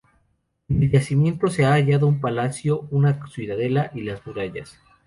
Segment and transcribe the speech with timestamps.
[0.67, 4.79] En el yacimiento se han hallado un palacio, una ciudadela y las murallas.